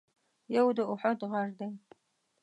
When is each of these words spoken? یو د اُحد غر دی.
یو 0.55 0.67
د 0.77 0.79
اُحد 0.91 1.19
غر 1.31 1.49
دی. 1.59 1.69